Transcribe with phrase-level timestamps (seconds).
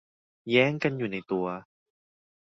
[0.49, 1.47] แย้งกันอยู่ในตัว